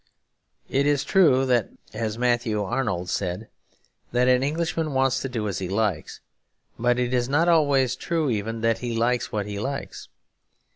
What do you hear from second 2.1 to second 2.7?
Matthew